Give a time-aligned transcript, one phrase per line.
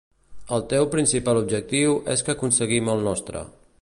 [0.55, 3.45] El teu principal objectiu és que aconseguim el nostre.